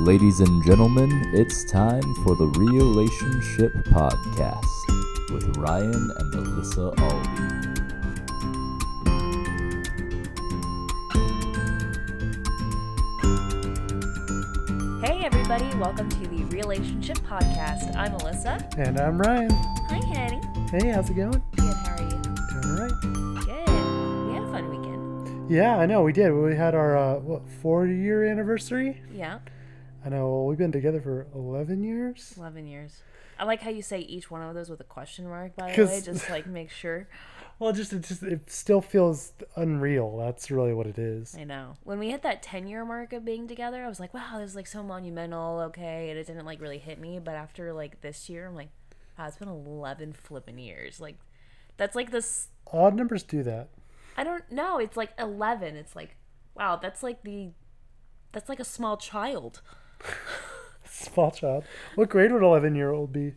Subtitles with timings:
[0.00, 4.64] Ladies and gentlemen, it's time for the Relationship Podcast
[5.30, 7.60] with Ryan and Alyssa Aldi.
[15.04, 17.94] Hey, everybody, welcome to the Relationship Podcast.
[17.94, 18.78] I'm Alyssa.
[18.78, 19.50] And I'm Ryan.
[19.50, 20.40] Hi, Hattie.
[20.70, 21.42] Hey, how's it going?
[21.56, 22.08] Good, how are you?
[22.08, 22.92] Doing all right.
[23.44, 24.28] Good.
[24.28, 25.50] We had a fun weekend.
[25.50, 26.32] Yeah, I know we did.
[26.32, 29.02] We had our uh, what four year anniversary.
[29.12, 29.40] Yeah,
[30.04, 32.34] I know we've been together for eleven years.
[32.36, 33.02] 11 years.
[33.38, 35.86] I like how you say each one of those with a question mark, by the
[35.86, 37.08] way, just like make sure.
[37.58, 40.16] Well, just it just it still feels unreal.
[40.18, 41.34] That's really what it is.
[41.34, 41.76] I know.
[41.84, 44.50] When we hit that 10 year mark of being together, I was like, wow, this
[44.50, 46.10] is like so monumental, okay.
[46.10, 47.18] And it didn't like really hit me.
[47.18, 48.70] But after like this year, I'm like,
[49.18, 51.00] wow, it's been 11 flipping years.
[51.00, 51.16] Like,
[51.76, 52.48] that's like this.
[52.72, 53.68] Odd numbers do that.
[54.16, 54.78] I don't know.
[54.78, 55.76] It's like 11.
[55.76, 56.16] It's like,
[56.54, 57.50] wow, that's like the.
[58.32, 59.60] That's like a small child.
[60.84, 61.64] Small child.
[61.94, 63.34] What grade would an eleven year old be?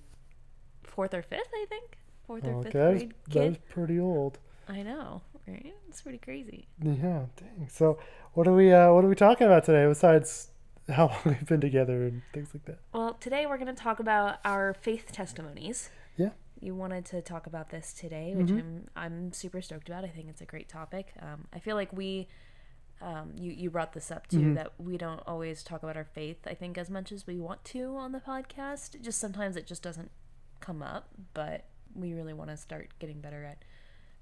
[0.83, 1.97] fourth or fifth, I think.
[2.28, 4.38] Fourth or Okay, fifth grade that is pretty old.
[4.67, 5.73] I know, right?
[5.89, 6.67] It's pretty crazy.
[6.81, 7.67] Yeah, dang.
[7.70, 7.97] So
[8.33, 10.50] what are we uh, what are we talking about today besides
[10.89, 12.80] how long we've been together and things like that?
[12.94, 15.89] Well, today we're going to talk about our faith testimonies.
[16.17, 16.30] Yeah.
[16.59, 20.05] You wanted to talk about this today, which I'm I'm super stoked about.
[20.05, 21.14] I think it's a great topic.
[21.22, 22.30] Um, I feel like we,
[23.02, 26.38] um, you you brought this up too that we don't always talk about our faith.
[26.45, 29.02] I think as much as we want to on the podcast.
[29.02, 30.09] Just sometimes it just doesn't
[30.59, 33.64] come up, but we really want to start getting better at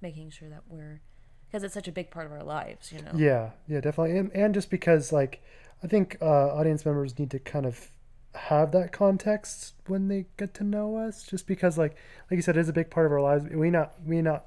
[0.01, 1.01] making sure that we're
[1.47, 2.91] because it's such a big part of our lives.
[2.91, 3.11] You know.
[3.15, 5.43] Yeah, yeah, definitely, and and just because like
[5.83, 7.91] I think uh, audience members need to kind of
[8.33, 11.95] have that context when they get to know us, just because like
[12.29, 13.45] like you said, it is a big part of our lives.
[13.49, 14.45] We not we not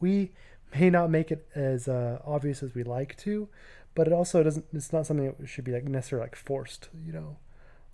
[0.00, 0.32] we
[0.78, 3.48] may not make it as uh, obvious as we like to,
[3.94, 4.66] but it also doesn't.
[4.72, 6.88] It's not something that should be like necessarily like forced.
[7.04, 7.36] You know,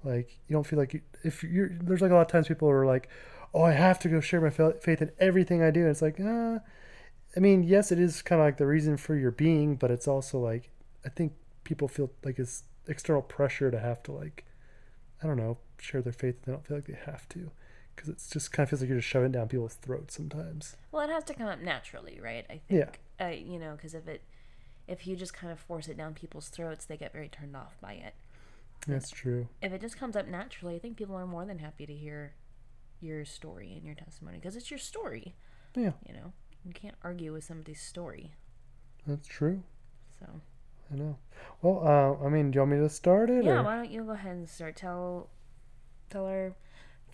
[0.05, 2.71] like you don't feel like you, if you're there's like a lot of times people
[2.71, 3.09] are like,
[3.55, 5.81] oh, I have to go share my faith in everything I do.
[5.81, 6.59] And it's like, uh,
[7.37, 10.09] I mean, yes, it is kind of like the reason for your being, but it's
[10.09, 10.71] also like
[11.05, 11.33] I think
[11.65, 14.45] people feel like it's external pressure to have to like
[15.23, 16.43] I don't know share their faith.
[16.45, 17.51] They don't feel like they have to
[17.97, 20.77] because it's just kind of feels like you're just shoving down people's throats sometimes.
[20.93, 22.45] Well, it has to come up naturally, right?
[22.49, 22.85] I Yeah.
[22.87, 23.01] think.
[23.19, 24.23] Uh, you know, because if it,
[24.87, 27.77] if you just kind of force it down people's throats, they get very turned off
[27.81, 28.15] by it.
[28.87, 29.49] That's true.
[29.63, 32.35] If it just comes up naturally, I think people are more than happy to hear
[33.01, 35.35] your story and your testimony because it's your story.
[35.75, 36.33] Yeah, You know,
[36.65, 38.35] you can't argue with somebody's story.
[39.07, 39.63] that's true.
[40.21, 40.27] So
[40.93, 41.17] I know.
[41.63, 41.81] Well,
[42.23, 43.45] uh, I mean, do you want me to start it?
[43.45, 43.63] yeah, or?
[43.65, 44.77] why don't you go ahead and start?
[44.77, 45.29] Tell,
[46.11, 46.55] tell our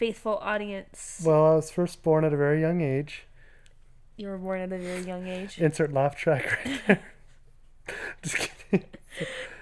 [0.06, 3.24] faithful audience Well, I was first born at a very young age.
[4.16, 5.58] you were born at a very young age.
[5.58, 7.02] Insert laugh track right there.
[8.22, 8.86] just kidding.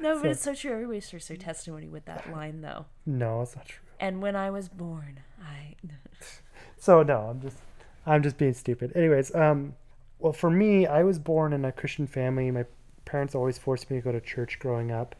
[0.01, 0.73] no, but so- it's so true.
[0.73, 2.87] Everybody starts their testimony with that line, though.
[3.05, 3.85] No, it's not true.
[3.99, 5.75] And when I was born, I.
[6.79, 7.59] So no, I'm just
[8.07, 8.93] I'm just being stupid.
[8.97, 9.75] Anyways, um
[10.19, 12.51] well for me, I was born in a Christian family.
[12.51, 12.65] My
[13.05, 15.15] parents always forced me to go to church growing up,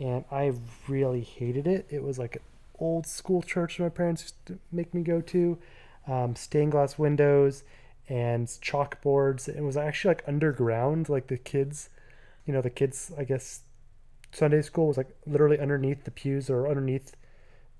[0.00, 0.54] and I
[0.88, 1.86] really hated it.
[1.90, 2.40] It was like
[2.82, 5.58] old school church my parents used to make me go to.
[6.06, 7.62] Um, stained glass windows
[8.08, 9.48] and chalkboards.
[9.48, 11.88] It was actually like underground, like the kids,
[12.44, 13.60] you know, the kids, I guess,
[14.32, 17.12] Sunday school was like literally underneath the pews or underneath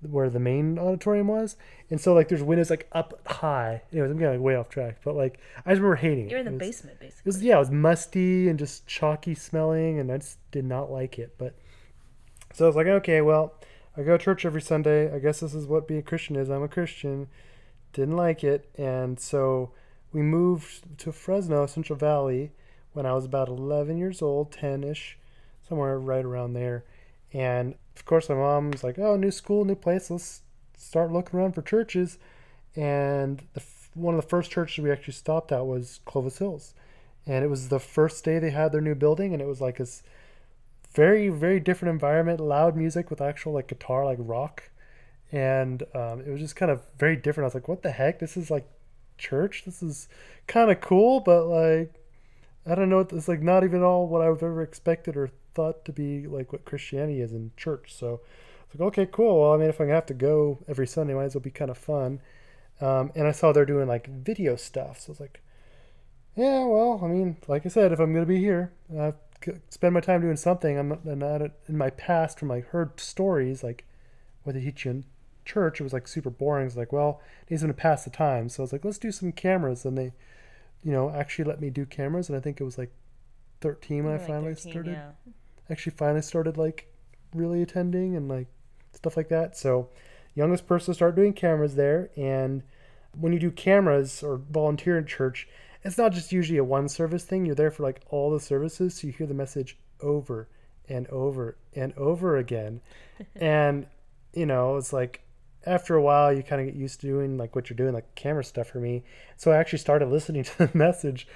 [0.01, 1.57] where the main auditorium was.
[1.89, 3.81] And so like there's windows like up high.
[3.91, 6.31] Anyways, I'm getting like, way off track, but like I just remember hating it.
[6.31, 7.27] You're in the It was- basement, It basically.
[7.29, 11.19] was yeah, it was musty and just chalky smelling, and I just did not like
[11.19, 11.35] it.
[11.37, 11.55] But
[12.53, 13.53] so I was like, okay, well,
[13.95, 15.13] I go to church every Sunday.
[15.13, 16.49] I guess this is what being a Christian is.
[16.49, 17.27] I'm a Christian.
[17.93, 19.71] Didn't like it, and so
[20.11, 22.51] we moved to Fresno, Central Valley,
[22.93, 25.13] when I was about 11 years old, 10ish,
[25.67, 26.85] somewhere right around there.
[27.33, 30.09] And of course, my mom's like, "Oh, new school, new place.
[30.09, 30.41] Let's
[30.75, 32.17] start looking around for churches."
[32.75, 33.61] And the,
[33.93, 36.73] one of the first churches we actually stopped at was Clovis Hills,
[37.27, 39.77] and it was the first day they had their new building, and it was like
[39.77, 40.01] this
[40.93, 44.63] very, very different environment, loud music with actual like guitar, like rock,
[45.31, 47.45] and um, it was just kind of very different.
[47.45, 48.19] I was like, "What the heck?
[48.19, 48.67] This is like
[49.17, 49.63] church.
[49.65, 50.07] This is
[50.47, 51.99] kind of cool, but like."
[52.65, 52.99] I don't know.
[52.99, 56.65] It's like not even all what I've ever expected or thought to be like what
[56.65, 57.93] Christianity is in church.
[57.93, 58.21] So
[58.65, 59.41] it's like, okay, cool.
[59.41, 61.51] Well, I mean, if I'm gonna have to go every Sunday, might as well be
[61.51, 62.21] kind of fun.
[62.81, 65.41] Um, and I saw they're doing like video stuff, so it's like,
[66.35, 69.13] yeah, well, I mean, like I said, if I'm gonna be here, I
[69.69, 70.77] spend my time doing something.
[70.77, 73.85] I'm not, I'm not in my past from like heard stories like
[74.43, 75.05] what they teach you in
[75.45, 75.79] church.
[75.79, 76.67] It was like super boring.
[76.67, 78.49] It's like, well, he's gonna pass the time.
[78.49, 80.13] So I was like, let's do some cameras, and they
[80.83, 82.91] you know, actually let me do cameras, and I think it was like
[83.61, 84.91] 13 when I like finally 13, started.
[84.91, 85.11] yeah.
[85.69, 86.93] Actually, finally started like
[87.33, 88.47] really attending and like
[88.91, 89.57] stuff like that.
[89.57, 89.89] So,
[90.35, 92.09] youngest person to start doing cameras there.
[92.17, 92.63] And
[93.17, 95.47] when you do cameras or volunteer in church,
[95.83, 97.45] it's not just usually a one service thing.
[97.45, 100.47] You're there for like all the services, so you hear the message over
[100.87, 102.81] and over and over again.
[103.35, 103.87] and
[104.33, 105.21] you know, it's like
[105.65, 108.15] after a while you kind of get used to doing like what you're doing, like
[108.15, 109.03] camera stuff for me.
[109.37, 111.27] So I actually started listening to the message,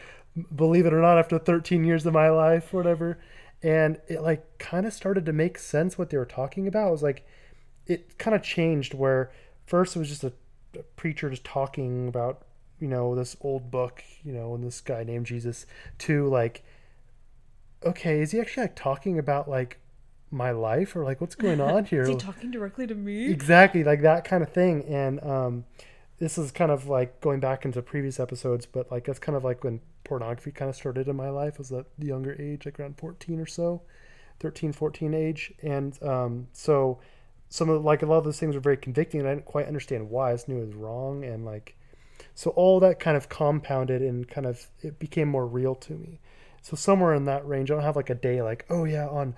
[0.56, 3.20] believe it or not, after 13 years of my life whatever.
[3.64, 6.90] And it like kind of started to make sense what they were talking about.
[6.90, 7.26] It was like,
[7.88, 9.32] it kind of changed where
[9.66, 10.34] first it was just a
[10.96, 12.44] preacher just talking about,
[12.80, 15.66] you know, this old book, you know, and this guy named Jesus
[16.00, 16.64] to like,
[17.84, 19.80] okay, is he actually like talking about like
[20.30, 22.02] my life or like what's going on here?
[22.04, 23.30] is he talking directly to me?
[23.30, 24.84] Exactly, like that kind of thing.
[24.86, 25.66] And um,
[26.20, 29.44] this is kind of like going back into previous episodes, but like that's kind of
[29.44, 32.80] like when pornography kind of started in my life was at the younger age, like
[32.80, 33.82] around 14 or so,
[34.40, 35.54] 13, 14 age.
[35.62, 37.00] And um, so
[37.50, 39.68] some of like a lot of those things were very convicting and I didn't quite
[39.68, 40.32] understand why.
[40.32, 41.24] I just knew it was wrong.
[41.24, 41.77] And like,
[42.38, 46.20] so all that kind of compounded and kind of, it became more real to me.
[46.62, 49.34] So somewhere in that range, I don't have like a day like, oh yeah, on,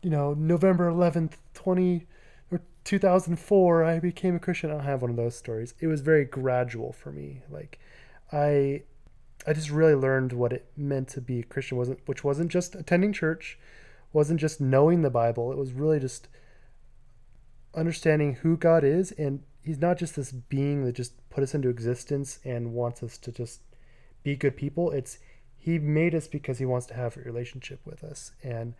[0.00, 2.06] you know, November 11th, 20
[2.50, 4.70] or 2004, I became a Christian.
[4.70, 5.74] I don't have one of those stories.
[5.78, 7.42] It was very gradual for me.
[7.50, 7.78] Like
[8.32, 8.84] I,
[9.46, 12.74] I just really learned what it meant to be a Christian wasn't, which wasn't just
[12.74, 13.58] attending church,
[14.14, 15.52] wasn't just knowing the Bible.
[15.52, 16.28] It was really just
[17.74, 19.12] understanding who God is.
[19.12, 23.18] And he's not just this being that just put us into existence and wants us
[23.18, 23.60] to just
[24.22, 24.90] be good people.
[24.92, 25.18] It's,
[25.58, 28.32] he made us because he wants to have a relationship with us.
[28.42, 28.72] And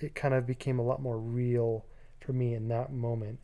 [0.00, 1.84] it kind of became a lot more real
[2.18, 3.38] for me in that moment.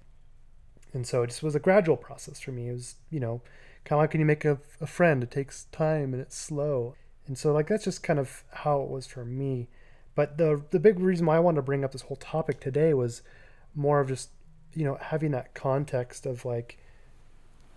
[0.93, 2.69] And so it just was a gradual process for me.
[2.69, 3.43] It was you know
[3.85, 6.97] kind of like when you make a, a friend it takes time and it's slow.
[7.29, 9.69] And so like that's just kind of how it was for me.
[10.17, 12.93] But the the big reason why i wanted to bring up this whole topic today
[12.93, 13.23] was
[13.77, 14.31] more of just
[14.75, 16.79] you know having that context of like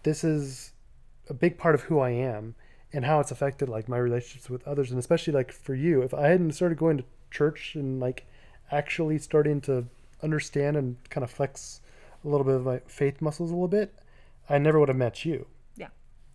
[0.04, 0.72] this is
[1.30, 2.56] a big part of who i am
[2.94, 6.02] and how it's affected like my relationships with others and especially like for you.
[6.02, 8.26] If i hadn't started going to church and like
[8.72, 9.86] actually starting to
[10.22, 11.82] understand and kind of flex
[12.24, 13.96] a little bit of my faith muscles a little bit
[14.50, 15.48] i never would have met you.
[15.76, 15.88] Yeah.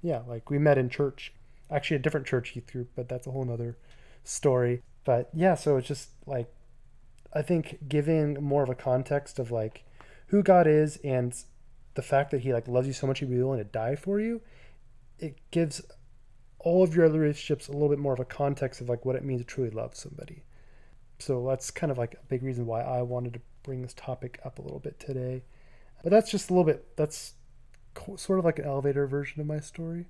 [0.02, 1.32] yeah like we met in church.
[1.70, 3.76] Actually a different church youth group but that's a whole nother
[4.24, 4.82] story.
[5.04, 6.52] But yeah so it's just like
[7.32, 9.84] i think giving more of a context of like
[10.28, 11.34] who god is and
[11.96, 14.20] the fact that he like loves you so much he'd be willing to die for
[14.20, 14.40] you
[15.18, 15.82] it gives
[16.66, 19.16] all of your other relationships a little bit more of a context of like what
[19.16, 20.42] it means to truly love somebody.
[21.18, 24.40] So that's kind of like a big reason why I wanted to bring this topic
[24.44, 25.44] up a little bit today.
[26.02, 27.34] But that's just a little bit that's
[27.94, 30.06] co- sort of like an elevator version of my story.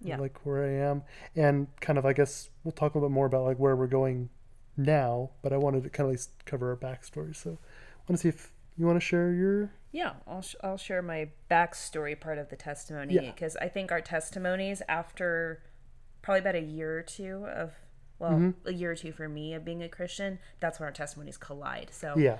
[0.00, 0.18] Yeah.
[0.18, 1.02] Like where I am
[1.34, 3.86] and kind of I guess we'll talk a little bit more about like where we're
[3.86, 4.28] going
[4.76, 7.34] now, but I wanted to kind of at least cover our backstory.
[7.34, 10.76] So I want to see if you want to share your Yeah, I'll, sh- I'll
[10.76, 13.30] share my backstory part of the testimony Yeah.
[13.32, 15.62] because I think our testimonies after
[16.22, 17.72] probably about a year or two of,
[18.18, 18.68] well, Mm-hmm.
[18.68, 21.90] a year or two for me of being a Christian, that's when our testimonies collide.
[21.92, 22.38] So yeah.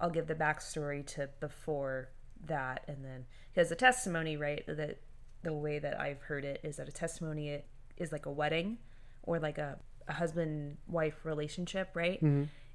[0.00, 2.08] I'll give the backstory to before
[2.46, 4.98] that, and then because the testimony, right, that
[5.42, 7.62] the way that I've heard it is that a testimony
[7.98, 8.78] is like a wedding
[9.22, 12.18] or like a, a husband wife relationship, right?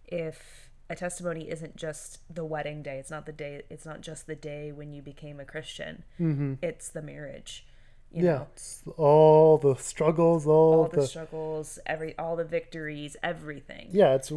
[0.05, 4.27] If a testimony isn't just the wedding day, it's not the day, it's not just
[4.27, 6.55] the day when you became a Christian, mm-hmm.
[6.61, 7.65] it's the marriage.
[8.11, 8.31] You yeah.
[8.31, 13.89] know, It's all the struggles, all, all the, the struggles, every all the victories, everything.
[13.91, 14.31] yeah, it's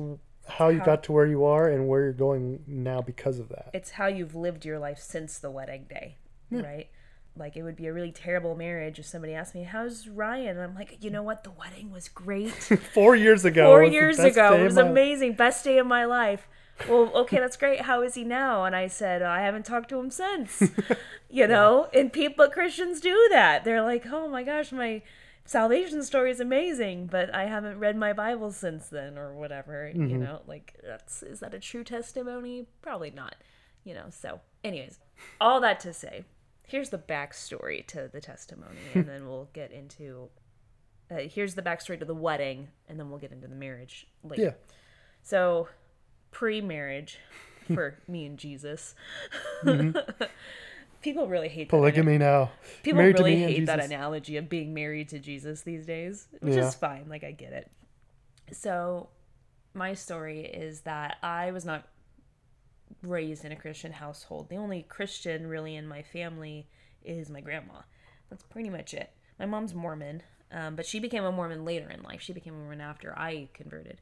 [0.48, 3.68] how you got to where you are and where you're going now because of that.
[3.74, 6.16] it's how you've lived your life since the wedding day,
[6.50, 6.88] right?
[7.38, 10.60] Like it would be a really terrible marriage if somebody asked me, "How's Ryan?" And
[10.60, 11.44] I'm like, "You know what?
[11.44, 12.50] The wedding was great.
[12.94, 13.64] Four years ago.
[13.66, 15.34] Four years ago, it was amazing.
[15.34, 16.48] Best day of my life."
[16.88, 17.80] Well, okay, that's great.
[17.82, 18.64] How is he now?
[18.64, 20.62] And I said, I haven't talked to him since.
[21.28, 23.64] you know, and people, Christians do that.
[23.64, 25.02] They're like, "Oh my gosh, my
[25.44, 30.00] salvation story is amazing, but I haven't read my Bible since then, or whatever." You
[30.02, 30.20] Mm-hmm.
[30.22, 32.66] know, like that's is that a true testimony?
[32.82, 33.34] Probably not.
[33.84, 34.06] You know.
[34.10, 34.98] So, anyways,
[35.40, 36.24] all that to say,
[36.68, 40.28] here's the backstory to the testimony, and then we'll get into.
[41.10, 44.42] Uh, here's the backstory to the wedding, and then we'll get into the marriage later.
[44.42, 44.50] Yeah.
[45.22, 45.68] So,
[46.30, 47.18] pre-marriage
[47.74, 48.94] for me and Jesus.
[51.00, 51.76] People really hate that.
[51.76, 52.50] Polygamy now.
[52.82, 56.66] People Married really hate that analogy of being married to Jesus these days, which Yeah.
[56.66, 57.06] is fine.
[57.08, 57.70] Like I get it.
[58.52, 59.08] So,
[59.74, 61.86] my story is that I was not
[63.02, 64.48] raised in a Christian household.
[64.48, 66.66] The only Christian really in my family
[67.04, 67.80] is my grandma.
[68.30, 69.10] That's pretty much it.
[69.38, 72.20] My mom's Mormon, um, but she became a Mormon later in life.
[72.20, 74.00] She became a Mormon after I converted,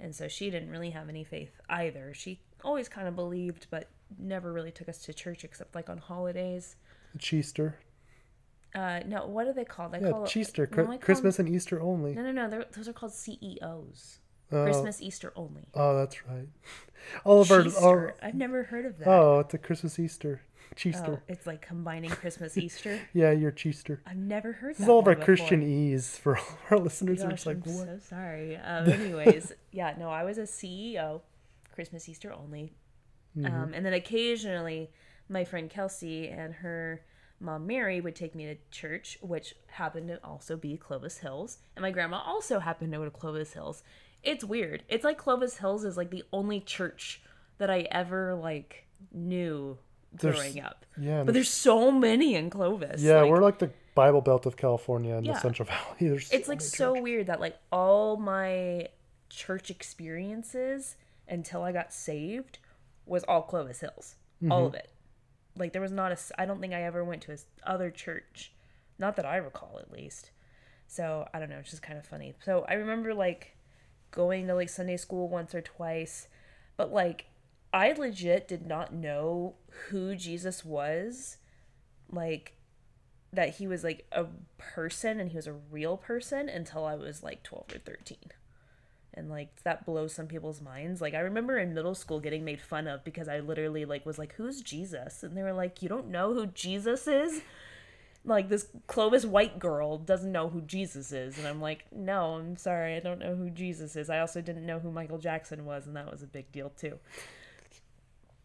[0.00, 2.14] and so she didn't really have any faith either.
[2.14, 3.88] She always kind of believed, but
[4.18, 6.76] never really took us to church except like on holidays.
[7.18, 7.76] Cheester.
[8.74, 9.94] Uh, no, what are they called?
[9.94, 10.66] I Yeah, call it- Cheester.
[10.66, 12.14] no, I Cri- call Christmas and Easter only.
[12.14, 12.48] no, no, no.
[12.50, 14.18] they're- Those are called CEOs.
[14.52, 14.64] Oh.
[14.64, 15.68] Christmas, Easter only.
[15.74, 16.48] Oh, that's right.
[17.24, 17.64] All of our.
[17.64, 17.84] Cheester.
[17.84, 19.08] All, I've never heard of that.
[19.08, 20.40] oh, it's a Christmas Easter.
[20.42, 21.22] Oh, Cheester.
[21.28, 23.00] it's like combining Christmas, Easter.
[23.12, 24.02] Yeah, you're Cheester.
[24.06, 24.84] I've never heard This that.
[24.84, 25.36] is all of our before.
[25.36, 27.22] Christianese for all our listeners.
[27.22, 27.86] are just like, I'm what?
[27.86, 28.56] so sorry.
[28.56, 31.22] Um, anyways, yeah, no, I was a CEO,
[31.74, 32.72] Christmas, Easter only.
[33.36, 33.46] Mm-hmm.
[33.54, 34.90] Um, and then occasionally,
[35.28, 37.02] my friend Kelsey and her
[37.40, 41.58] mom Mary would take me to church, which happened to also be Clovis Hills.
[41.76, 43.82] And my grandma also happened to go to Clovis Hills.
[44.22, 44.82] It's weird.
[44.88, 47.22] It's like Clovis Hills is like the only church
[47.58, 49.78] that I ever like knew
[50.12, 50.84] There's- growing up.
[50.98, 53.02] Yeah, But there's so many in Clovis.
[53.02, 55.34] yeah, like- we're like the Bible Belt of California in Yeah.
[55.34, 55.96] the Central Valley.
[56.00, 57.02] There's it's like so churches.
[57.02, 58.88] weird that like all my
[59.28, 60.96] church experiences
[61.28, 62.58] until I got saved
[63.06, 64.16] was all Clovis Hills,
[64.50, 64.66] all mm-hmm.
[64.66, 64.90] of it.
[65.56, 66.18] Like there was not a.
[66.40, 68.52] I don't think I ever went to a s- other church,
[68.98, 70.30] not that I recall at least.
[70.86, 71.58] So I don't know.
[71.58, 72.34] It's just kind of funny.
[72.44, 73.55] So I remember like
[74.16, 76.26] going to like Sunday school once or twice,
[76.76, 77.26] but like
[77.72, 79.54] I legit did not know
[79.90, 81.36] who Jesus was,
[82.10, 82.54] like
[83.32, 84.24] that he was like a
[84.56, 88.16] person and he was a real person until I was like 12 or 13.
[89.12, 91.00] And like that blows some people's minds.
[91.00, 94.18] Like I remember in middle school getting made fun of because I literally like was
[94.18, 95.22] like who's Jesus?
[95.22, 97.42] And they were like you don't know who Jesus is?
[98.26, 102.56] Like this Clovis white girl doesn't know who Jesus is and I'm like no, I'm
[102.56, 102.96] sorry.
[102.96, 104.10] I don't know who Jesus is.
[104.10, 106.98] I also didn't know who Michael Jackson was and that was a big deal too.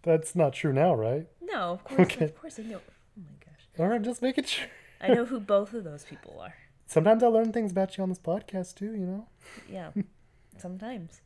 [0.03, 1.27] That's not true now, right?
[1.41, 2.25] No, of course Okay.
[2.25, 2.79] of course I know.
[2.87, 3.67] Oh my gosh.
[3.79, 4.67] All right, just making sure.
[5.01, 6.53] I know who both of those people are.
[6.85, 8.93] Sometimes I learn things about you on this podcast too.
[8.93, 9.27] You know.
[9.69, 9.91] Yeah,
[10.57, 11.21] sometimes.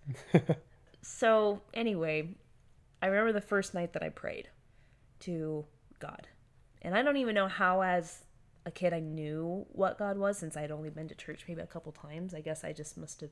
[1.01, 2.29] so, anyway,
[3.01, 4.49] I remember the first night that I prayed
[5.21, 5.65] to
[5.99, 6.27] God.
[6.81, 8.23] And I don't even know how, as
[8.65, 11.67] a kid, I knew what God was since I'd only been to church maybe a
[11.67, 12.33] couple times.
[12.33, 13.29] I guess I just must have.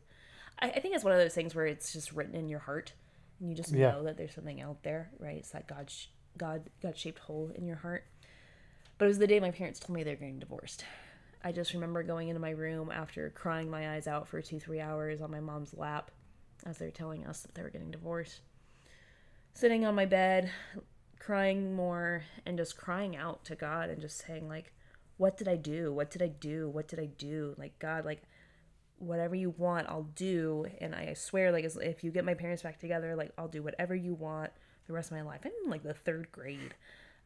[0.59, 2.93] I, I think it's one of those things where it's just written in your heart
[3.39, 3.91] and you just Yeah.
[3.91, 5.37] know that there's something out there, right?
[5.37, 8.05] It's that God, sh- God, God shaped hole in your heart.
[8.97, 10.85] But it was the day my parents told me they're getting divorced.
[11.43, 14.79] I just remember going into my room after crying my eyes out for two, three
[14.79, 16.11] hours on my mom's lap
[16.65, 18.39] as they were telling us that they were getting divorced.
[19.53, 20.51] Sitting on my bed,
[21.19, 24.71] crying more, and just crying out to God and just saying, like,
[25.17, 25.93] what did I do?
[25.93, 26.69] What did I do?
[26.69, 27.55] What did I do?
[27.57, 28.23] Like, God, like,
[28.97, 30.65] whatever you want, I'll do.
[30.81, 33.95] And I swear, like, if you get my parents back together, like, I'll do whatever
[33.95, 34.51] you want
[34.87, 35.41] the rest of my life.
[35.45, 36.73] I'm in, like, the third grade.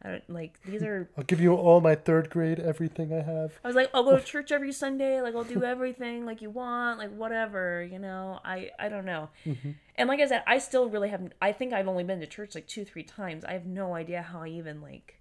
[0.02, 3.58] I don't, like, these are I'll give you all my third grade everything I have.
[3.64, 5.22] I was like, I'll go to church every Sunday.
[5.22, 7.00] Like, I'll do everything like you want.
[7.00, 8.40] Like, whatever, you know.
[8.46, 9.30] I I don't know.
[9.44, 9.72] Mm-hmm.
[9.96, 11.34] And like I said, I still really haven't.
[11.42, 13.44] I think I've only been to church like two, three times.
[13.44, 15.20] I have no idea how I even like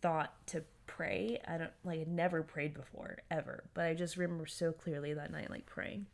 [0.00, 0.62] thought to
[0.98, 1.40] pray.
[1.46, 2.00] I don't like.
[2.00, 3.64] I never prayed before ever.
[3.72, 6.06] But I just remember so clearly that night, like praying,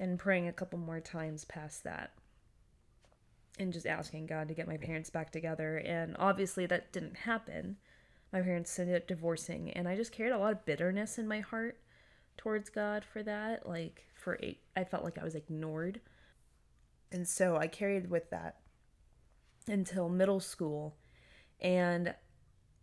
[0.00, 2.12] and praying a couple more times past that
[3.58, 5.76] and just asking God to get my parents back together.
[5.76, 7.76] And obviously, that didn't happen.
[8.32, 11.40] My parents ended up divorcing, and I just carried a lot of bitterness in my
[11.40, 11.78] heart
[12.38, 13.68] towards God for that.
[13.68, 16.00] Like, for eight, I felt like I was ignored.
[17.12, 18.56] And so I carried with that
[19.66, 20.96] until middle school.
[21.60, 22.14] And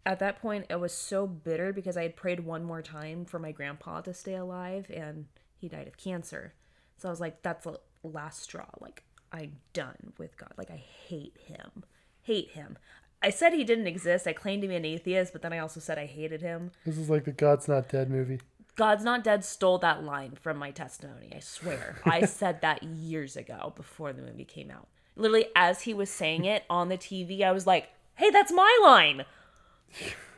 [0.06, 3.40] at that point, I was so bitter because I had prayed one more time for
[3.40, 5.26] my grandpa to stay alive, and
[5.58, 6.54] he died of cancer.
[6.98, 8.68] So I was like, that's the last straw.
[8.80, 10.54] Like, I'm done with God.
[10.58, 11.84] Like, I hate him.
[12.22, 12.78] Hate him.
[13.22, 14.28] I said he didn't exist.
[14.28, 16.72] I claimed to be an atheist, but then I also said I hated him.
[16.86, 18.40] This is like the God's Not Dead movie.
[18.76, 21.32] God's Not Dead stole that line from my testimony.
[21.36, 22.00] I swear.
[22.06, 24.88] I said that years ago before the movie came out.
[25.16, 28.80] Literally, as he was saying it on the TV, I was like, hey, that's my
[28.84, 29.26] line.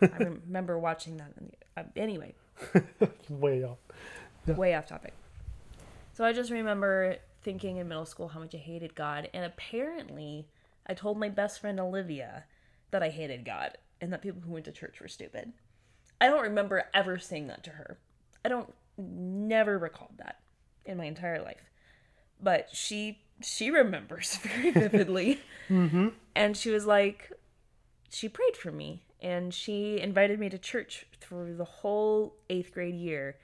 [0.02, 1.32] I remember watching that.
[1.40, 2.34] In the, uh, anyway,
[3.30, 3.78] Way off.
[4.48, 5.14] way off topic.
[6.14, 9.30] So I just remember thinking in middle school how much I hated God.
[9.34, 10.48] And apparently,
[10.88, 12.46] I told my best friend Olivia
[12.92, 15.54] that I hated God and that people who went to church were stupid.
[16.20, 18.00] I don't remember ever saying that to her.
[18.44, 20.40] I don't never recalled that
[20.86, 21.70] in my entire life.
[22.42, 25.40] But she she remembers very vividly.
[25.70, 27.32] And she was like
[28.10, 32.96] she prayed for me and she invited me to church through the whole 8th grade
[32.96, 33.38] year.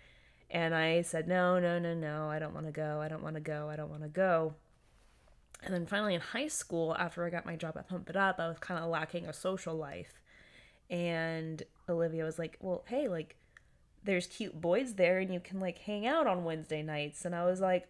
[0.50, 2.30] And I said, "No, no, no, no.
[2.30, 3.01] I don't want to go.
[3.01, 3.70] I don't want to go.
[3.70, 4.56] I don't want to go."
[5.63, 8.39] And then finally in high school, after I got my job at Pump It Up,
[8.39, 10.22] I was kind of lacking a social life.
[10.89, 13.38] And Olivia was like, "Well, hey, like
[14.03, 17.46] there's cute boys there and you can like hang out on Wednesday nights." And I
[17.46, 17.89] was like,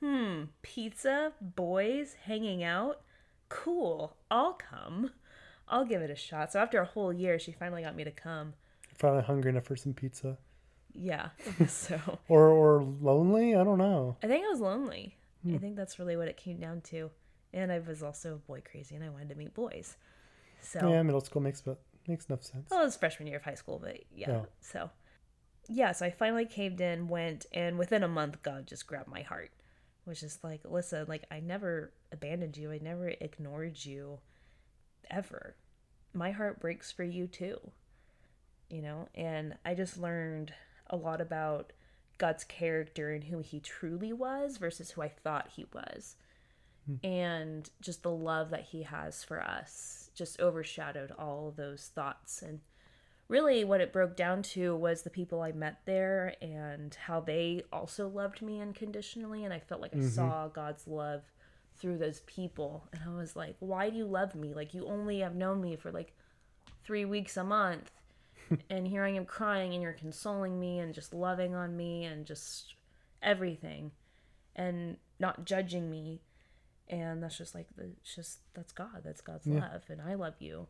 [0.00, 3.00] "Hmm, pizza, boys, hanging out?
[3.54, 5.10] cool, I'll come.
[5.68, 6.52] I'll give it a shot.
[6.52, 8.54] So after a whole year, she finally got me to come.
[8.94, 10.38] Finally hungry enough for some pizza.
[10.94, 11.30] Yeah.
[11.66, 13.54] so Or or lonely?
[13.54, 14.16] I don't know.
[14.22, 15.16] I think I was lonely.
[15.44, 15.56] I hmm.
[15.58, 17.10] think that's really what it came down to.
[17.52, 19.96] And I was also boy crazy and I wanted to meet boys.
[20.60, 22.70] So Yeah, middle school makes but makes enough sense.
[22.70, 24.30] well, it was freshman year of high school, but yeah.
[24.30, 24.42] Yeah.
[24.60, 24.90] So
[25.68, 29.22] yeah, so I finally caved in, went, and within a month, God just grabbed my
[29.22, 29.50] heart.
[30.06, 32.70] Was just like, listen, like I never abandoned you.
[32.70, 34.18] I never ignored you,
[35.10, 35.56] ever.
[36.12, 37.58] My heart breaks for you too.
[38.70, 40.52] You know, and I just learned
[40.88, 41.72] a lot about
[42.18, 46.16] God's character and who he truly was versus who I thought he was.
[46.86, 47.06] Hmm.
[47.06, 52.42] And just the love that he has for us just overshadowed all those thoughts.
[52.42, 52.60] And
[53.28, 57.62] really, what it broke down to was the people I met there and how they
[57.72, 59.44] also loved me unconditionally.
[59.44, 60.08] And I felt like I mm-hmm.
[60.08, 61.22] saw God's love
[61.76, 62.88] through those people.
[62.92, 64.54] And I was like, why do you love me?
[64.54, 66.14] Like, you only have known me for like
[66.84, 67.90] three weeks a month.
[68.70, 72.26] and here I am crying, and you're consoling me and just loving on me and
[72.26, 72.74] just
[73.22, 73.90] everything
[74.54, 76.20] and not judging me.
[76.88, 79.02] And that's just like, it's just, that's God.
[79.02, 79.84] That's God's love.
[79.88, 80.66] And I love you.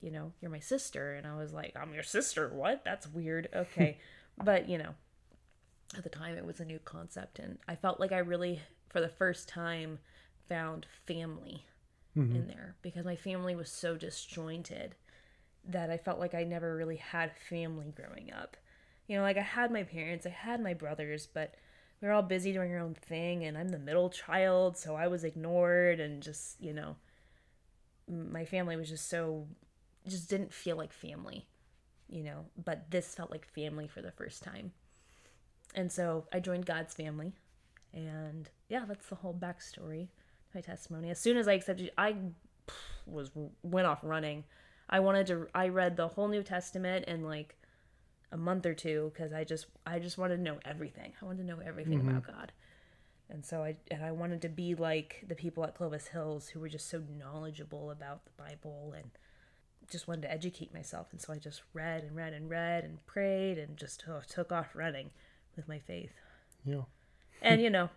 [0.00, 1.14] You know, you're my sister.
[1.14, 2.48] And I was like, I'm your sister.
[2.48, 2.82] What?
[2.84, 3.48] That's weird.
[3.54, 3.98] Okay.
[4.42, 4.94] but, you know,
[5.96, 7.38] at the time it was a new concept.
[7.38, 9.98] And I felt like I really, for the first time,
[10.48, 11.64] found family
[12.16, 12.34] mm-hmm.
[12.34, 14.94] in there because my family was so disjointed
[15.68, 18.56] that I felt like I never really had family growing up.
[19.08, 21.54] You know, like I had my parents, I had my brothers, but
[22.00, 25.06] we were all busy doing our own thing, and I'm the middle child, so I
[25.08, 26.96] was ignored, and just, you know,
[28.08, 29.46] my family was just so,
[30.06, 31.46] just didn't feel like family,
[32.08, 34.72] you know, but this felt like family for the first time.
[35.74, 37.32] And so I joined God's family,
[37.92, 40.08] and yeah, that's the whole backstory,
[40.56, 41.10] my testimony.
[41.10, 42.16] As soon as I accepted, I
[43.06, 43.30] was
[43.62, 44.42] went off running.
[44.90, 45.46] I wanted to.
[45.54, 47.54] I read the whole New Testament in like
[48.32, 51.12] a month or two because I just I just wanted to know everything.
[51.22, 52.08] I wanted to know everything mm-hmm.
[52.08, 52.52] about God,
[53.30, 56.58] and so I and I wanted to be like the people at Clovis Hills who
[56.58, 59.10] were just so knowledgeable about the Bible and
[59.88, 61.08] just wanted to educate myself.
[61.12, 64.50] And so I just read and read and read and prayed and just oh, took
[64.50, 65.10] off running
[65.54, 66.14] with my faith.
[66.64, 66.82] Yeah.
[67.40, 67.90] And you know,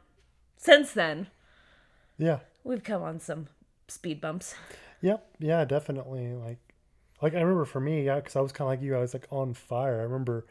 [0.58, 1.28] since then
[2.20, 2.40] Yeah.
[2.64, 3.48] We've come on some
[3.88, 4.56] speed bumps.
[5.02, 5.26] Yep.
[5.40, 6.34] Yeah, definitely.
[6.34, 6.58] Like,
[7.22, 8.96] like I remember for me, yeah, because I was kind of like you.
[8.96, 10.00] I was like on fire.
[10.00, 10.46] I remember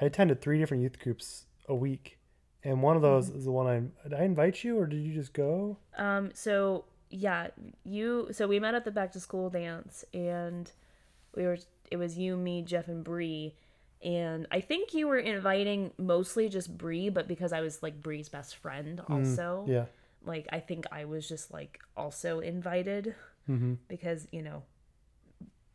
[0.00, 2.18] I attended three different youth groups a week,
[2.64, 5.14] and one of those is the one I did I invite you, or did you
[5.14, 5.78] just go?
[5.96, 7.48] Um, so yeah,
[7.84, 8.28] you.
[8.32, 10.70] So we met at the back to school dance, and
[11.34, 11.58] we were.
[11.90, 13.54] It was you, me, Jeff, and Bree,
[14.02, 18.28] and I think you were inviting mostly just Bree, but because I was like Bree's
[18.30, 19.66] best friend, also.
[19.68, 19.84] Yeah.
[20.24, 23.14] Like I think I was just like also invited
[23.50, 23.74] Mm-hmm.
[23.88, 24.62] because you know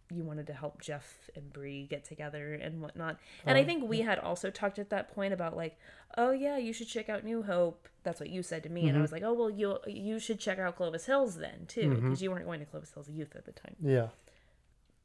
[0.10, 3.18] you wanted to help Jeff and Bree get together and whatnot.
[3.46, 5.78] And I think we had also talked at that point about like,
[6.18, 7.90] oh yeah, you should check out New Hope.
[8.04, 10.40] That's what you said to me, and I was like, oh well, you you should
[10.40, 13.46] check out Clovis Hills then too, because you weren't going to Clovis Hills Youth at
[13.46, 13.76] the time.
[13.82, 14.08] Yeah.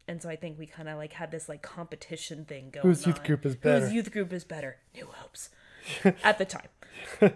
[0.06, 2.86] And so I think we kind of like had this like competition thing going.
[2.86, 3.26] Whose youth on.
[3.26, 3.80] group is better?
[3.86, 4.76] Whose youth group is better?
[4.94, 5.50] New Hope's.
[6.22, 6.68] at the time.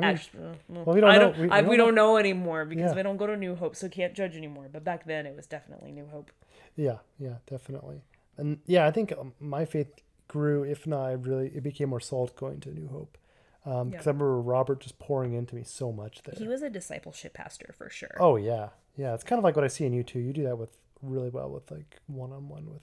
[0.00, 2.16] Actually, well, Well, we don't I know- don't, we- we I, don't we don't know
[2.16, 2.96] anymore because Yeah.
[2.96, 4.68] we don't go to New Hope, so can't judge anymore.
[4.72, 6.30] But back then, it was definitely New Hope.
[6.76, 6.98] yeah.
[7.18, 7.36] Yeah.
[7.46, 8.02] Definitely.
[8.38, 9.92] And yeah, I think um, my faith
[10.28, 10.62] grew.
[10.64, 13.18] If not, I really it became more solid going to New Hope.
[13.66, 14.10] Um, because Yeah.
[14.10, 16.34] I remember Robert just pouring into me so much there.
[16.36, 18.16] He was a discipleship pastor for sure.
[18.18, 19.12] Oh yeah, yeah.
[19.14, 20.18] It's kind of like what I see in you too.
[20.18, 20.70] You do that with
[21.02, 22.82] really well with like one on one with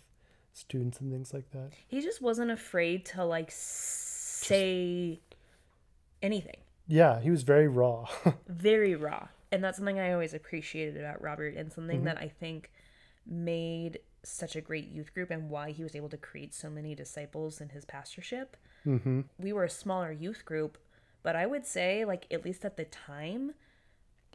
[0.54, 1.72] students and things like that.
[1.88, 5.19] He just wasn't afraid to like say
[6.22, 6.58] anything.
[6.91, 8.08] Yeah, he was very raw.
[8.47, 9.28] Very raw.
[9.52, 12.71] And that's something I always appreciated about Robert and something that I think
[13.25, 16.95] made such a great youth group and why he was able to create so many
[16.95, 18.58] disciples in his pastorship.
[18.86, 19.21] mm-hmm.
[19.38, 20.78] we were a smaller youth group,
[21.23, 23.54] but I would say, like, at least at the time,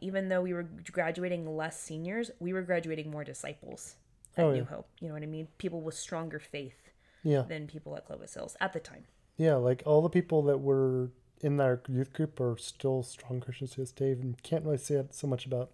[0.00, 3.96] even though we were graduating less seniors, we were graduating more disciples
[4.36, 4.64] at Oh, New.
[4.64, 4.88] Hope.
[5.00, 5.48] You know what I mean?
[5.58, 6.90] People with stronger faith
[7.22, 9.04] Yeah, than people at Clovis Hills at the time.
[9.36, 9.54] yeah.
[9.56, 11.10] Like all the people that were
[11.44, 14.94] in our youth group are still strong Christians to this day, and can't really say
[14.94, 15.70] it so much about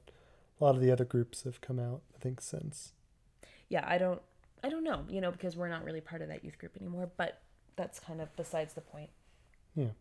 [0.60, 2.02] a lot of the other groups that have come out.
[2.14, 2.92] I think since.
[3.68, 4.20] Yeah, I don't,
[4.64, 7.08] I don't know, you know, because we're not really part of that youth group anymore.
[7.16, 7.40] But
[7.76, 9.10] that's kind of besides the point.
[9.76, 9.92] Yeah.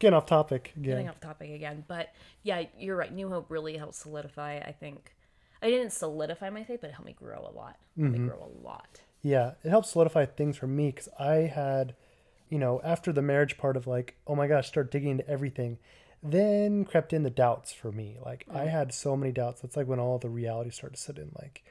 [0.00, 0.90] Getting off topic again.
[0.90, 3.14] Getting off topic again, but yeah, you're right.
[3.14, 4.56] New Hope really helped solidify.
[4.56, 5.14] I think
[5.62, 7.76] I didn't solidify my faith, but it helped me grow a lot.
[7.96, 8.12] Mm-hmm.
[8.12, 9.00] Me grow a lot.
[9.22, 11.94] Yeah, it helped solidify things for me because I had,
[12.52, 15.78] you know, after the marriage part of like, oh my gosh, start digging into everything.
[16.22, 18.18] then crept in the doubts for me.
[18.22, 18.68] Like I mm-hmm.
[18.68, 19.62] had so many doubts.
[19.62, 21.30] That's like when all the reality started to set in.
[21.34, 21.64] Like,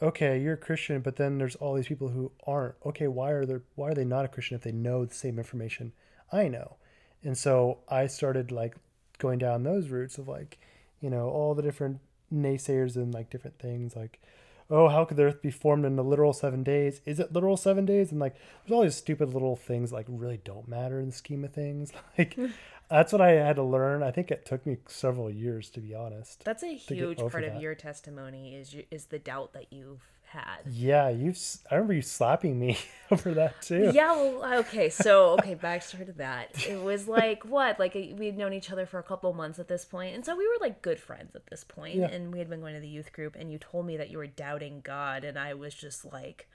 [0.00, 2.76] okay, you're a Christian, but then there's all these people who aren't.
[2.86, 5.36] Okay, why are they why are they not a Christian if they know the same
[5.36, 5.92] information
[6.32, 6.76] I know?
[7.24, 8.76] And so I started like
[9.18, 10.58] going down those routes of like,
[11.00, 11.98] you know, all the different
[12.32, 14.20] naysayers and like different things like
[14.70, 17.00] oh, how could the earth be formed in a literal seven days?
[17.04, 18.10] Is it literal seven days?
[18.10, 21.44] And like, there's all these stupid little things like really don't matter in the scheme
[21.44, 21.92] of things.
[22.18, 22.46] Like, hmm.
[22.90, 24.02] that's what I had to learn.
[24.02, 26.44] I think it took me several years to be honest.
[26.44, 30.58] That's a huge part of your testimony is you, is the doubt that you've had.
[30.70, 31.34] Yeah, you.
[31.70, 32.78] I remember you slapping me
[33.10, 33.90] over that too.
[33.92, 36.66] Yeah, well, okay, so okay, backstory to that.
[36.66, 39.84] It was like what, like we'd known each other for a couple months at this
[39.84, 42.06] point, and so we were like good friends at this point, Yeah.
[42.06, 44.18] and we had been going to the youth group, and you told me that you
[44.18, 46.48] were doubting God, and I was just like,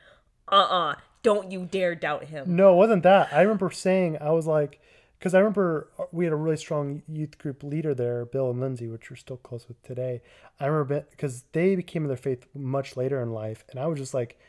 [0.47, 2.55] uh, uh don't you dare doubt Him.
[2.55, 3.33] No, it wasn't that.
[3.33, 4.79] I remember saying I was like,
[5.25, 8.59] because I remember uh, we had a really strong youth group leader there, Bill and
[8.59, 10.21] Lindsay, which we're still close with today.
[10.59, 13.97] I remember because they became in their faith much later in life, and I was
[13.97, 14.39] just like,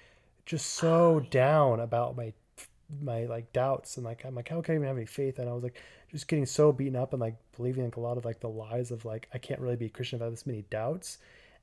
[0.45, 2.35] just so down about my
[3.01, 5.39] my like doubts and like I'm like how can I even have any faith?
[5.39, 5.81] And I was like
[6.12, 8.91] just getting so beaten up and like believing like a lot of like the lies
[8.91, 11.17] of like I can't really be a Christian if I have this many doubts.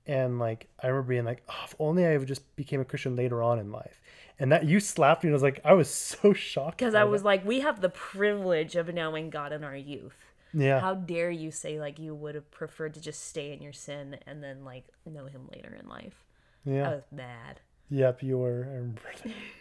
[0.05, 3.41] And like I remember being like, oh, if only I just became a Christian later
[3.41, 4.01] on in life.
[4.39, 6.99] And that you slapped me, and I was like, I was so shocked Because I
[6.99, 7.09] that.
[7.09, 10.17] was like, we have the privilege of knowing God in our youth.
[10.53, 13.73] yeah, How dare you say like you would have preferred to just stay in your
[13.73, 16.25] sin and then like know Him later in life?
[16.65, 16.89] yeah.
[16.89, 17.59] I was mad.
[17.89, 18.65] Yep, you were.
[18.65, 19.01] I remember.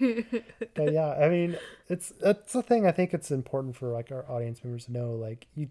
[0.01, 0.45] that.
[0.75, 2.87] but yeah, I mean, it's that's the thing.
[2.87, 5.69] I think it's important for like our audience members to know, like you,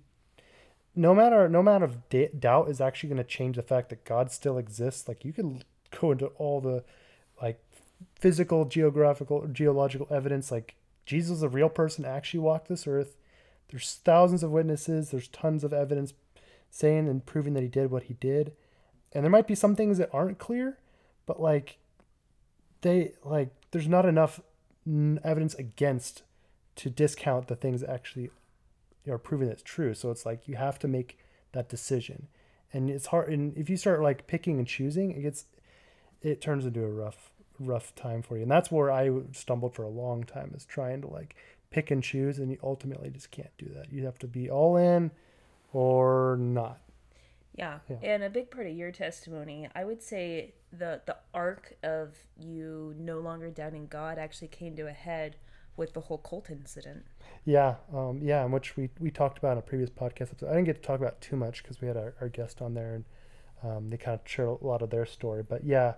[0.95, 4.05] no matter no amount of da- doubt is actually going to change the fact that
[4.05, 5.07] God still exists.
[5.07, 5.63] Like you can
[5.99, 6.83] go into all the
[7.41, 7.63] like
[8.15, 10.51] physical, geographical, geological evidence.
[10.51, 10.75] Like
[11.05, 13.17] Jesus a real person, actually walked this earth.
[13.69, 15.09] There's thousands of witnesses.
[15.09, 16.13] There's tons of evidence
[16.69, 18.53] saying and proving that he did what he did.
[19.13, 20.77] And there might be some things that aren't clear,
[21.25, 21.77] but like
[22.81, 24.39] they like there's not enough
[24.87, 26.23] evidence against
[26.77, 28.29] to discount the things that actually
[29.07, 29.93] are proven it's true.
[29.93, 31.17] So it's like you have to make
[31.53, 32.27] that decision,
[32.73, 33.29] and it's hard.
[33.29, 35.45] And if you start like picking and choosing, it gets
[36.21, 38.43] it turns into a rough rough time for you.
[38.43, 41.35] And that's where I stumbled for a long time is trying to like
[41.69, 43.91] pick and choose, and you ultimately just can't do that.
[43.91, 45.11] You have to be all in
[45.73, 46.81] or not.
[47.55, 47.79] Yeah.
[47.89, 47.97] Yeah.
[48.01, 52.95] And a big part of your testimony, I would say the the arc of you
[52.97, 55.35] no longer doubting God actually came to a head
[55.77, 57.05] with the whole cult incident.
[57.45, 60.49] Yeah, um, yeah, which we, we talked about in a previous podcast episode.
[60.49, 62.73] I didn't get to talk about too much because we had our, our guest on
[62.73, 63.05] there and
[63.63, 65.43] um, they kind of shared a lot of their story.
[65.43, 65.93] But yeah,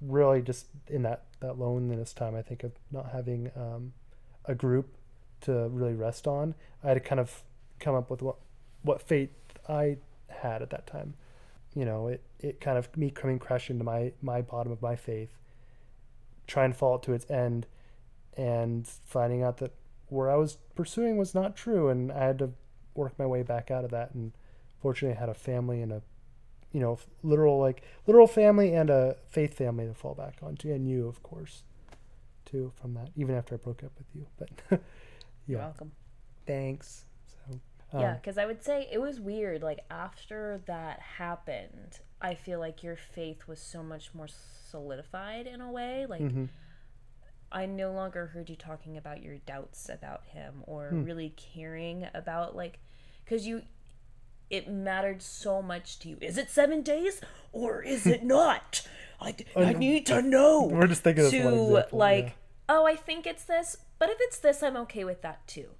[0.00, 3.92] really just in that, that loneliness time, I think of not having um,
[4.44, 4.96] a group
[5.42, 7.42] to really rest on, I had to kind of
[7.78, 8.36] come up with what
[8.82, 9.30] what faith
[9.68, 9.98] I
[10.28, 11.14] had at that time.
[11.74, 14.96] You know, it, it kind of me coming crashing to my my bottom of my
[14.96, 15.30] faith,
[16.46, 17.66] trying to it to its end,
[18.36, 19.72] and finding out that
[20.08, 22.50] where I was pursuing was not true, and I had to
[22.94, 24.14] work my way back out of that.
[24.14, 24.32] And
[24.80, 26.02] fortunately, I had a family and a,
[26.72, 30.88] you know, literal like literal family and a faith family to fall back onto, and
[30.88, 31.62] you, of course,
[32.44, 33.10] too, from that.
[33.16, 34.80] Even after I broke up with you, but
[35.46, 35.92] You're welcome.
[36.46, 37.04] thanks.
[37.26, 37.60] So
[37.92, 39.62] um, Yeah, because I would say it was weird.
[39.62, 44.28] Like after that happened, I feel like your faith was so much more
[44.70, 46.06] solidified in a way.
[46.08, 46.48] Like mhm.
[47.52, 51.04] I no longer heard you talking about your doubts about him or Hmm.
[51.04, 52.78] really caring about like
[53.24, 53.62] because you
[54.50, 56.18] it mattered so much to you.
[56.20, 57.20] Is it seven days
[57.52, 58.86] or is it not?
[59.20, 60.62] I, I need to know.
[60.70, 62.32] We're just thinking to example, like, yeah.
[62.68, 65.70] oh, I think it's this, but if it's this, I'm okay with that too.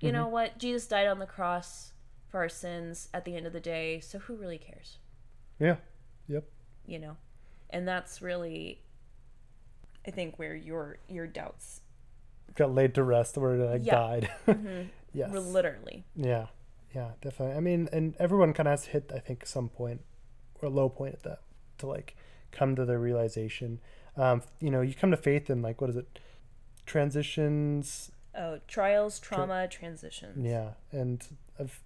[0.00, 0.12] You Mm-hmm.
[0.12, 0.58] know what?
[0.58, 1.92] Jesus died on the cross
[2.28, 4.98] for our sins at the end of the day, so who really cares?
[5.60, 5.76] yeah,
[6.28, 6.44] yep,
[6.84, 7.16] You know,
[7.70, 8.82] and that's really,
[10.06, 11.80] I think, where your your doubts,
[12.54, 13.94] got laid to rest where I Yeah.
[13.94, 14.30] died.
[15.12, 16.04] yes, literally.
[16.16, 16.46] Yeah,
[16.94, 17.56] yeah, definitely.
[17.56, 20.00] I mean, and everyone kind of has to hit, I think, some point
[20.60, 21.40] or low point at that
[21.78, 22.16] to like
[22.50, 23.80] come to the realization.
[24.16, 26.18] Um, you know, you come to faith in like what is it?
[26.86, 28.10] Transitions.
[28.36, 30.44] Oh, trials, trauma, transitions.
[30.46, 31.26] Yeah, and
[31.58, 31.80] I've,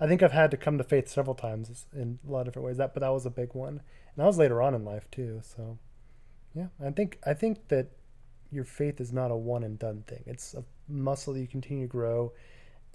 [0.00, 2.66] I think I've had to come to faith several times in a lot of different
[2.66, 2.76] ways.
[2.76, 5.40] That, but that was a big one, and that was later on in life too.
[5.44, 5.78] So,
[6.54, 7.88] yeah, I think I think that
[8.50, 10.22] your faith is not a one and done thing.
[10.26, 12.32] It's a muscle that you continue to grow,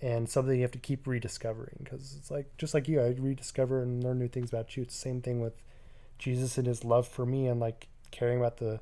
[0.01, 1.77] and something you have to keep rediscovering.
[1.83, 4.83] Because it's like just like you, I rediscover and learn new things about you.
[4.83, 5.53] It's the same thing with
[6.19, 8.79] Jesus and His love for me, and like caring about the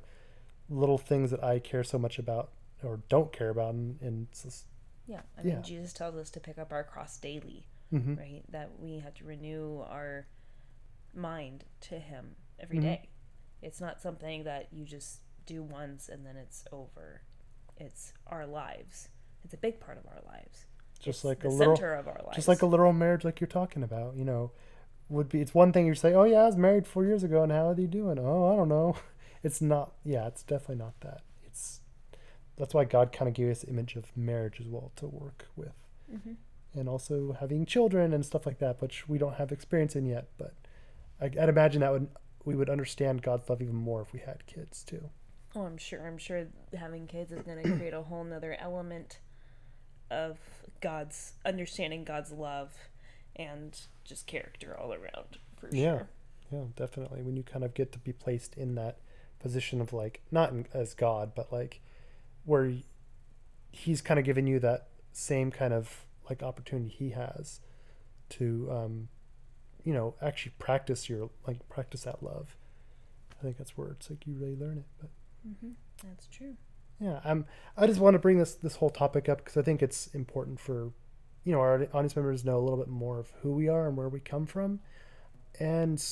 [0.68, 2.50] little things that I care so much about
[2.82, 4.64] or don't care about, and, and it's just,
[5.06, 5.62] Yeah, I mean, Yeah.
[5.62, 7.66] Jesus tells us to pick up our cross daily.
[7.90, 8.42] hmm right?
[8.50, 10.26] That we have to renew our
[11.14, 12.82] mind to Him every Mhm.
[12.82, 13.08] day.
[13.62, 17.22] It's not something that you just do once and then it's over.
[17.76, 19.08] It's our lives.
[19.44, 20.66] It's a big part of our lives.
[21.00, 22.36] Just It's like a little, center of our lives.
[22.36, 24.16] just like a literal marriage, like you're talking about.
[24.16, 24.50] You know,
[25.08, 27.42] would be it's one thing you say, oh yeah, I was married four years ago,
[27.42, 28.18] and how are they doing?
[28.18, 28.96] Oh, I don't know.
[29.42, 29.92] It's not.
[30.04, 31.20] Yeah, it's definitely not that.
[31.46, 31.80] It's
[32.56, 35.74] that's why God kind of gave us image of marriage as well to work with,
[36.10, 36.32] hmm
[36.74, 40.26] and also having children and stuff like that, which we don't have experience in yet.
[40.36, 40.54] But
[41.20, 42.08] I'd imagine that would
[42.46, 45.10] we would understand God's love even more if we had kids too.
[45.54, 46.06] Oh, I'm sure.
[46.06, 46.46] I'm sure
[46.78, 49.18] having kids is going to create a whole nother element
[50.10, 50.38] of
[50.80, 52.72] God's understanding God's love
[53.34, 55.38] and just character all around.
[55.58, 55.98] For Yeah.
[55.98, 56.08] sure.
[56.52, 57.22] Yeah, definitely.
[57.22, 58.98] When you kind of get to be placed in that
[59.40, 61.80] position of like not in, as God, but like
[62.44, 62.72] where
[63.72, 67.60] He's kind of given you that same kind of like opportunity He has
[68.30, 69.08] to, um,
[69.86, 72.56] you know, actually practice your like practice that love.
[73.40, 74.84] I think that's where it's like you really learn it.
[75.00, 75.10] But
[75.60, 75.72] hmm
[76.04, 76.56] That's true.
[77.00, 77.46] yeah, I'm.
[77.76, 80.58] I just want to bring this this whole topic up because I think it's important
[80.60, 80.90] for,
[81.44, 83.96] you know, our audience members know a little bit more of who we are and
[83.96, 84.80] where we come from,
[85.60, 86.02] and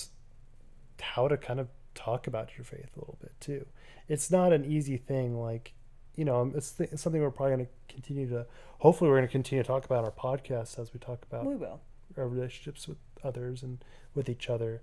[1.00, 3.66] how to kind of talk about your faith a little bit too.
[4.08, 5.40] It's not an easy thing.
[5.40, 5.72] Like,
[6.14, 8.46] you know, it's, th- it's something we're probably going to continue to.
[8.78, 11.56] Hopefully, we're going to continue to talk about our podcast as we talk about We
[11.56, 11.80] will.
[12.18, 13.84] our relationships with others and
[14.14, 14.82] with each other.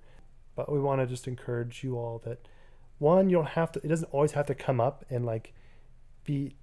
[0.56, 2.48] But we want to just encourage you all that
[3.00, 3.80] one, you don't have to.
[3.84, 5.54] It doesn't always have to come up and like
[6.24, 6.56] be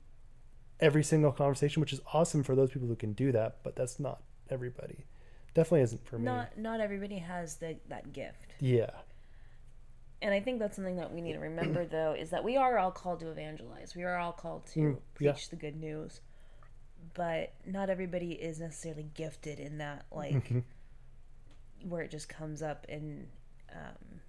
[0.79, 3.57] every single conversation, which is awesome for those people who can do that.
[3.65, 5.07] But that's not everybody.
[5.55, 6.25] Definitely isn't for me.
[6.27, 8.55] Not not everybody has the, that gift.
[8.61, 8.91] yeah.
[10.21, 12.77] And I think that's something that we need to remember though is that we are
[12.79, 13.95] all called to evangelize.
[13.97, 15.33] We are all called to Mm, yeah.
[15.33, 16.21] preach the good news.
[17.15, 20.63] But not everybody is necessarily gifted in that like Mhm.
[21.87, 23.27] Where it just comes up in
[23.75, 24.21] um,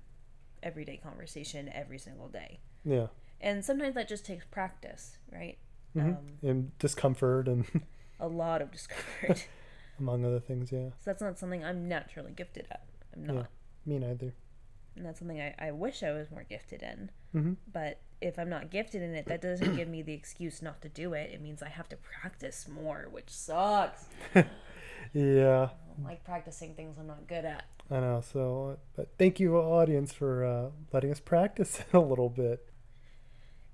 [0.64, 2.60] everyday conversation every single day.
[2.84, 3.08] Yeah.
[3.42, 5.58] And sometimes that just takes practice, right?
[5.96, 6.18] Mhm.
[6.18, 7.66] Um, and discomfort and
[8.20, 9.48] a lot of discomfort.
[10.00, 10.72] among other things.
[10.72, 10.90] Yeah.
[10.90, 12.84] so that's not something I'm naturally gifted at.
[13.14, 13.36] I'm not.
[13.36, 13.44] Yeah.
[13.86, 14.34] Me neither.
[14.96, 17.10] And that's something I, I wish I was more gifted in.
[17.32, 20.82] hmm But if I'm not gifted in it, that doesn't give me the excuse not
[20.82, 21.32] to do it.
[21.34, 24.06] It means I have to practice more, which sucks.
[25.14, 25.70] Yeah.
[26.00, 27.66] I don't like practicing things I'm not good at.
[27.92, 28.22] I know.
[28.22, 32.66] So, but thank you, audience, for uh, letting us practice a little bit.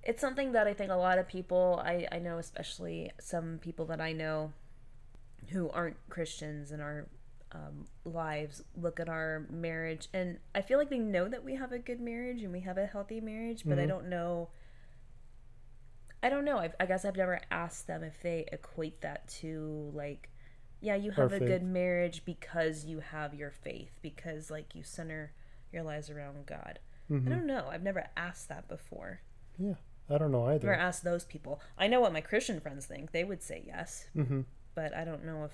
[0.03, 3.85] It's something that I think a lot of people, I, I know, especially some people
[3.85, 4.53] that I know
[5.49, 7.07] who aren't Christians in our
[7.51, 10.07] um, lives, look at our marriage.
[10.13, 12.77] And I feel like they know that we have a good marriage and we have
[12.77, 13.87] a healthy marriage, but I Mhm.
[13.87, 14.49] don't know.
[16.21, 16.57] I don't know.
[16.57, 20.29] I've, I guess I've never asked them if they equate that to like,
[20.81, 21.47] yeah, you have a faith.
[21.47, 25.33] good marriage because you have your faith, because like you center
[25.71, 26.79] your lives around God.
[27.07, 27.67] hmm I don't know.
[27.71, 29.21] I've never asked that before.
[29.57, 29.75] Yeah.
[30.09, 30.67] I don't know either.
[30.67, 31.59] Never asked those people.
[31.79, 33.11] I know what my Christian friends think.
[33.11, 34.41] They would say yes, hmm
[34.75, 35.53] but I don't know if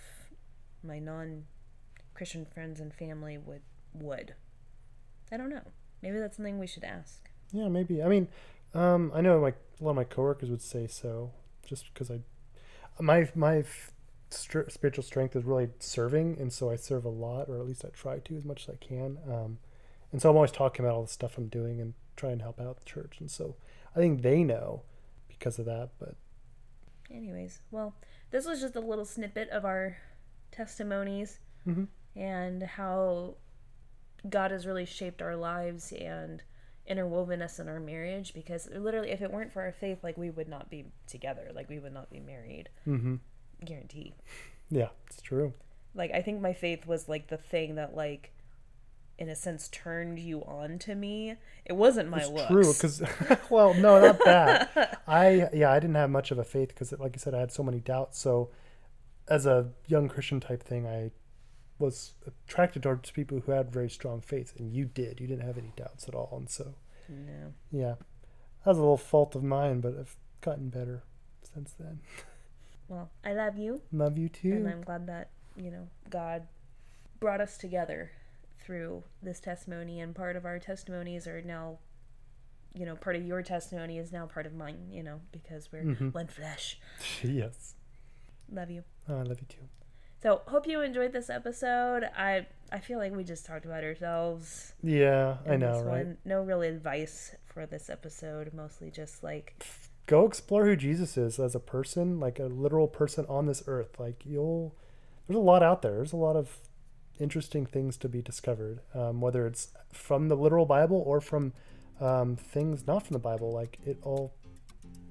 [0.83, 3.61] my non-Christian friends and family would
[3.93, 4.35] would.
[5.31, 5.61] I don't know.
[6.01, 7.29] Maybe that's something we should ask.
[7.53, 8.01] Yeah, maybe.
[8.03, 8.27] I mean,
[8.73, 11.31] um, I know like a lot of my coworkers would say so,
[11.65, 12.19] just because I,
[12.99, 13.63] my my
[14.33, 17.89] spiritual strength is really serving, and so I serve a lot, or at least I
[17.89, 19.17] try to as much as I can.
[19.29, 19.57] Um,
[20.11, 22.59] and so I'm always talking about all the stuff I'm doing and trying to help
[22.59, 23.55] out the church, and so
[23.95, 24.83] I think they know
[25.27, 25.89] because of that.
[25.99, 26.15] But
[27.09, 27.93] Anyways, well,
[28.31, 29.97] this was just a little snippet of our
[30.51, 31.87] testimonies Mhm.
[32.15, 33.35] and how
[34.29, 36.41] God has really shaped our lives and
[36.87, 40.29] interwoven us in our marriage because literally if it weren't for our faith like we
[40.29, 43.15] would not be together like we would not be married hmm
[43.65, 44.13] guaranteed
[44.69, 45.53] yeah, it's true.
[45.93, 48.31] like i think my faith was like the thing that like
[49.17, 53.03] in a sense turned you on to me it wasn't my it's looks true because
[53.49, 55.01] well, no, not that.
[55.07, 57.51] I yeah, I didn't have much of a faith because, like I said, I had
[57.51, 58.19] so many doubts.
[58.19, 58.49] So,
[59.27, 61.11] as a young Christian type thing, I
[61.77, 65.19] was attracted towards people who had very strong faith, and you did.
[65.19, 66.73] You didn't have any doubts at all, and so
[67.07, 67.95] no yeah,
[68.63, 71.03] that was a little fault of mine, but I've gotten better
[71.53, 71.99] since then.
[72.91, 74.51] well i love you Love you too.
[74.51, 76.45] and i'm glad that you know god
[77.19, 78.11] brought us together
[78.59, 81.77] through this testimony and part of our testimonies are now
[82.73, 85.83] you know part of your testimony is now part of mine you know because we're
[85.83, 86.13] Mhm.
[86.13, 86.79] one flesh
[87.23, 87.75] yes,
[88.51, 89.67] love you oh, I love you too.
[90.21, 94.73] so hope you enjoyed this episode i i feel like we just talked about ourselves
[94.83, 96.05] Yeah, I know, right?
[96.07, 96.17] one.
[96.25, 99.63] no real advice for this episode mostly just like
[100.11, 103.97] go explore who Jesus is as a person, like a literal person on this earth.
[103.97, 104.75] Like you'll
[105.25, 105.93] there's a lot out there.
[105.93, 106.57] There's a lot of
[107.17, 111.53] interesting things to be discovered, um, whether it's from the literal Bible or from
[112.01, 113.53] um, things not from the Bible.
[113.53, 114.33] Like it all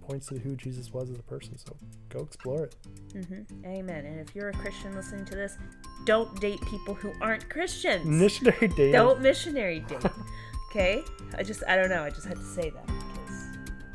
[0.02, 1.56] points to who Jesus was as a person.
[1.56, 1.74] So
[2.10, 2.76] go explore it.
[3.14, 3.64] Mm-hmm.
[3.64, 4.04] Amen.
[4.04, 5.56] And if you're a Christian listening to this,
[6.04, 8.04] don't date people who aren't Christians.
[8.04, 8.92] Missionary dating.
[8.92, 10.04] Don't missionary date.
[10.70, 11.02] okay?
[11.38, 12.02] I just, I don't know.
[12.02, 13.09] I just had to say that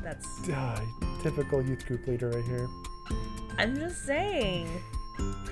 [0.05, 0.49] that's.
[0.53, 0.79] Ah,
[1.21, 2.69] typical youth group leader right here.
[3.57, 4.69] I'm just saying.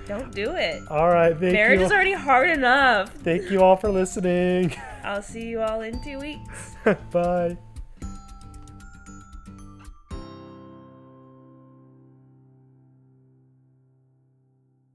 [0.08, 0.82] Don't do it.
[0.90, 1.32] All right.
[1.32, 3.14] Thank Marriage is already hard enough.
[3.14, 4.76] Thank you all for listening.
[5.04, 6.76] I'll see you all in two weeks.
[7.12, 7.58] Bye.